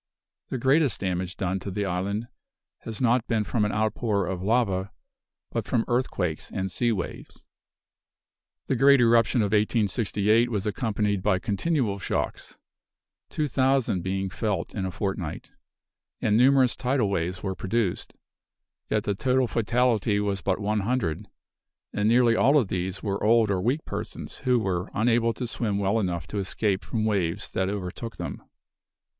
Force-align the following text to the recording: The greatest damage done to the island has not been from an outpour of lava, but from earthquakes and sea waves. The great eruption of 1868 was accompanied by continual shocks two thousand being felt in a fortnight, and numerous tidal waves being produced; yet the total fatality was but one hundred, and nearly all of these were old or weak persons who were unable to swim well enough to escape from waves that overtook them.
The 0.49 0.57
greatest 0.57 0.99
damage 0.99 1.37
done 1.37 1.59
to 1.59 1.69
the 1.69 1.85
island 1.85 2.27
has 2.79 3.01
not 3.01 3.27
been 3.27 3.43
from 3.43 3.65
an 3.65 3.71
outpour 3.71 4.25
of 4.25 4.41
lava, 4.41 4.89
but 5.51 5.67
from 5.67 5.85
earthquakes 5.87 6.49
and 6.49 6.71
sea 6.71 6.91
waves. 6.91 7.45
The 8.65 8.75
great 8.75 8.99
eruption 8.99 9.41
of 9.43 9.51
1868 9.53 10.49
was 10.49 10.65
accompanied 10.65 11.21
by 11.21 11.37
continual 11.37 11.99
shocks 11.99 12.57
two 13.29 13.47
thousand 13.47 14.01
being 14.01 14.31
felt 14.31 14.73
in 14.73 14.85
a 14.87 14.91
fortnight, 14.91 15.51
and 16.19 16.35
numerous 16.35 16.75
tidal 16.75 17.07
waves 17.11 17.41
being 17.41 17.53
produced; 17.53 18.15
yet 18.89 19.03
the 19.03 19.13
total 19.13 19.45
fatality 19.45 20.19
was 20.19 20.41
but 20.41 20.59
one 20.59 20.79
hundred, 20.79 21.27
and 21.93 22.09
nearly 22.09 22.35
all 22.35 22.57
of 22.57 22.69
these 22.69 23.03
were 23.03 23.23
old 23.23 23.51
or 23.51 23.61
weak 23.61 23.85
persons 23.85 24.39
who 24.39 24.57
were 24.57 24.89
unable 24.95 25.31
to 25.33 25.45
swim 25.45 25.77
well 25.77 25.99
enough 25.99 26.25
to 26.25 26.39
escape 26.39 26.83
from 26.83 27.05
waves 27.05 27.51
that 27.51 27.69
overtook 27.69 28.15
them. 28.17 28.41